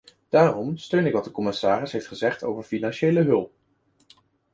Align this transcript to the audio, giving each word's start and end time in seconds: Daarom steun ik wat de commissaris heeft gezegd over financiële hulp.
Daarom 0.29 0.77
steun 0.77 1.05
ik 1.05 1.13
wat 1.13 1.23
de 1.23 1.31
commissaris 1.31 1.91
heeft 1.91 2.07
gezegd 2.07 2.43
over 2.43 2.63
financiële 2.63 3.21
hulp. 3.21 3.53